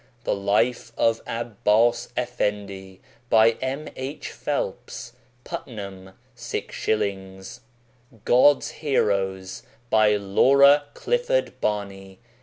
[0.23, 3.87] The Life of Abbas Effendi by M.
[3.95, 4.31] H.
[4.31, 5.13] Phelps.
[5.43, 6.13] PUTNAM.
[6.35, 7.59] 6s.
[8.25, 9.61] God's Heroes
[9.91, 12.17] by Laura Clifford Barney.